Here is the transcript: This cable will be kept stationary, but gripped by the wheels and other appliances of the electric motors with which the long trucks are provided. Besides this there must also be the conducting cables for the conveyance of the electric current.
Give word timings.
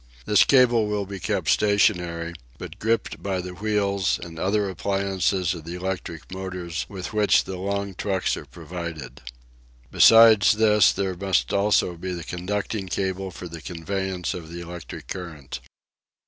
This 0.25 0.43
cable 0.43 0.87
will 0.87 1.05
be 1.05 1.19
kept 1.19 1.47
stationary, 1.47 2.33
but 2.57 2.79
gripped 2.79 3.21
by 3.21 3.39
the 3.39 3.53
wheels 3.53 4.17
and 4.23 4.39
other 4.39 4.67
appliances 4.67 5.53
of 5.53 5.63
the 5.63 5.75
electric 5.75 6.31
motors 6.31 6.87
with 6.89 7.13
which 7.13 7.43
the 7.43 7.57
long 7.57 7.93
trucks 7.93 8.35
are 8.35 8.45
provided. 8.45 9.21
Besides 9.91 10.53
this 10.53 10.91
there 10.91 11.15
must 11.15 11.53
also 11.53 11.95
be 11.97 12.13
the 12.13 12.23
conducting 12.23 12.87
cables 12.87 13.35
for 13.35 13.47
the 13.47 13.61
conveyance 13.61 14.33
of 14.33 14.51
the 14.51 14.59
electric 14.61 15.05
current. 15.05 15.59